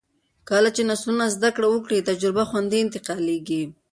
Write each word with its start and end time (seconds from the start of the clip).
کله 0.49 0.69
چې 0.75 0.81
نسلونه 0.91 1.25
زده 1.35 1.49
کړه 1.55 1.67
وکړي، 1.71 2.05
تجربه 2.09 2.43
خوندي 2.49 2.77
انتقالېږي. 2.81 3.63